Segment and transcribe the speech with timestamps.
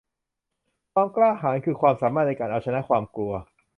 [0.93, 3.33] ความกล้าหาญคือความสามารถในการเอาชนะความกลัว